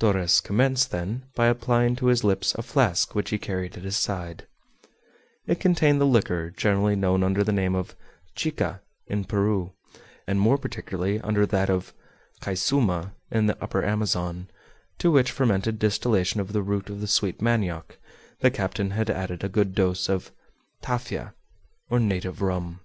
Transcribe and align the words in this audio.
Torres 0.00 0.40
commenced, 0.40 0.90
then, 0.90 1.26
by 1.36 1.46
applying 1.46 1.94
to 1.94 2.06
his 2.06 2.24
lips 2.24 2.52
a 2.56 2.62
flask 2.62 3.14
which 3.14 3.30
he 3.30 3.38
carried 3.38 3.76
at 3.76 3.84
his 3.84 3.96
side; 3.96 4.48
it 5.46 5.60
contained 5.60 6.00
the 6.00 6.04
liquor 6.04 6.50
generally 6.50 6.96
known 6.96 7.22
under 7.22 7.44
the 7.44 7.52
name 7.52 7.76
of 7.76 7.94
"chica" 8.34 8.80
in 9.06 9.22
Peru, 9.24 9.70
and 10.26 10.40
more 10.40 10.58
particularly 10.58 11.20
under 11.20 11.46
that 11.46 11.70
of 11.70 11.94
"caysuma" 12.40 13.12
in 13.30 13.46
the 13.46 13.56
Upper 13.62 13.84
Amazon, 13.84 14.50
to 14.98 15.12
which 15.12 15.30
fermented 15.30 15.78
distillation 15.78 16.40
of 16.40 16.52
the 16.52 16.62
root 16.64 16.90
of 16.90 17.00
the 17.00 17.06
sweet 17.06 17.38
manioc 17.40 17.98
the 18.40 18.50
captain 18.50 18.90
had 18.90 19.08
added 19.08 19.44
a 19.44 19.48
good 19.48 19.76
dose 19.76 20.08
of 20.08 20.32
"tafia" 20.82 21.34
or 21.88 22.00
native 22.00 22.42
rum. 22.42 22.80